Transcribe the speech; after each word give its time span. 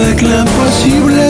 avec 0.00 0.22
l'impossible. 0.22 1.29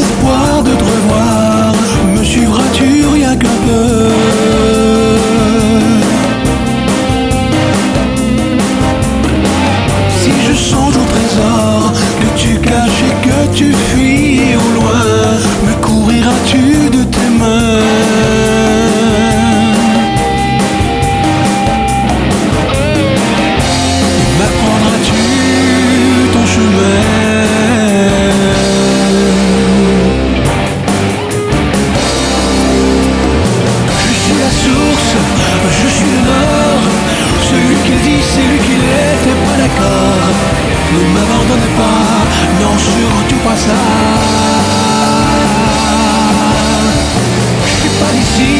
Je 47.64 47.70
suis 47.70 47.88
pas 47.98 48.12
d'ici, 48.12 48.54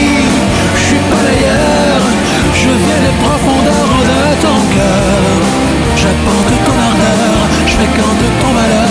je 0.74 0.80
suis 0.80 1.02
pas 1.10 1.22
d'ailleurs, 1.22 2.04
je 2.54 2.68
vais 2.68 3.00
les 3.06 3.14
profondeurs 3.22 3.94
de 4.10 4.20
ton 4.40 4.58
cœur. 4.74 5.20
de 6.50 6.56
ton 6.66 6.76
ardeur, 6.88 7.36
je 7.66 7.72
fréquente 7.74 8.24
ton 8.40 8.52
malheur. 8.54 8.90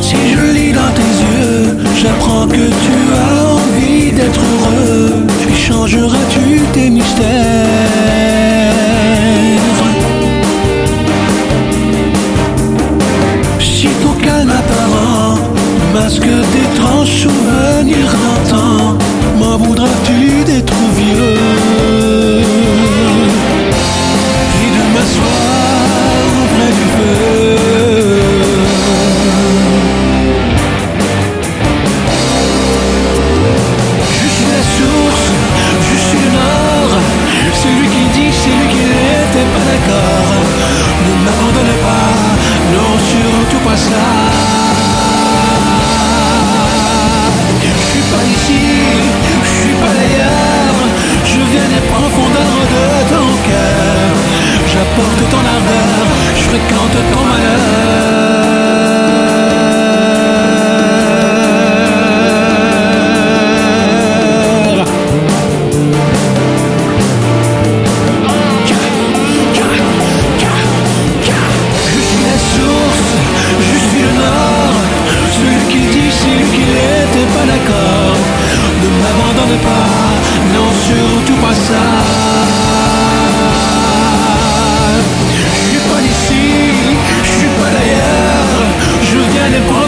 Si 0.00 0.16
je 0.32 0.44
lis 0.52 0.72
dans 0.72 0.92
tes 0.94 1.12
yeux, 1.26 1.76
j'apprends 2.00 2.46
que 2.46 2.54
tu 2.84 2.96
as 3.14 3.32
envie 3.54 4.12
d'être 4.12 4.40
heureux. 4.40 5.26
Tu 5.40 5.50
changeras-tu 5.54 6.60
tes 6.72 6.88
mystères? 6.90 8.17
Masque 16.08 16.22
d'étranges 16.52 17.16
souvenirs 17.22 18.12
d'antan. 18.22 18.96
M'en 19.38 19.56
voudras-tu 19.58 20.42
d'être 20.46 20.78
vieux 20.96 21.36
Puis 24.54 24.70
de 24.76 24.84
m'asseoir 24.94 26.18
auprès 26.42 26.72
du 26.78 26.86
feu. 26.94 27.56
Je 34.18 34.28
suis 34.34 34.48
la 34.54 34.62
source, 34.76 35.26
je 35.88 35.96
suis 36.06 36.20
le 36.24 36.30
nord. 36.40 36.92
Celui 37.62 37.86
qui 37.94 38.04
dit, 38.16 38.32
c'est 38.40 38.54
lui 38.58 38.68
qui 38.72 38.82
n'était 38.92 39.48
pas 39.54 39.64
d'accord. 39.70 40.32
Ne 41.06 41.12
m'abandonne 41.24 41.74
pas, 41.86 42.10
non, 42.72 42.90
surtout 43.12 43.62
pas 43.68 43.76
ça. 43.76 44.17
Ton 54.98 55.38
je 56.34 56.42
fréquente 56.42 56.96
ton 57.12 57.24
malheur. 57.24 58.58
Je 71.86 72.00
suis 72.00 72.24
la 72.24 72.38
source, 72.52 73.08
je 73.60 73.78
suis 73.88 74.02
le 74.02 74.12
nord. 74.18 74.74
Celui 75.30 75.60
qui 75.68 75.80
dit, 75.86 76.10
c'est 76.10 76.34
lui 76.34 76.48
qui 76.50 76.64
n'était 76.74 77.28
pas 77.34 77.46
d'accord. 77.46 78.16
Ne 78.82 78.88
m'abandonne 79.02 79.58
pas, 79.58 79.88
non, 80.54 80.68
surtout 80.72 81.40
pas 81.40 81.54
ça. 81.54 82.27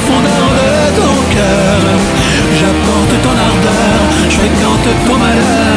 profondeur 0.01 0.49
de 0.59 0.97
ton 0.97 1.15
cœur. 1.35 1.81
J'apporte 2.59 3.23
ton 3.23 3.31
ardeur, 3.31 3.99
je 4.29 4.37
fréquente 4.37 4.89
ton 5.07 5.19
malheur. 5.19 5.70